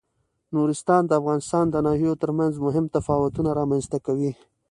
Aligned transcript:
نورستان 0.55 1.01
د 1.05 1.11
افغانستان 1.21 1.65
د 1.69 1.75
ناحیو 1.85 2.19
ترمنځ 2.23 2.53
مهم 2.65 2.85
تفاوتونه 2.95 3.49
رامنځ 3.59 3.83
ته 3.91 3.97
کوي. 4.05 4.31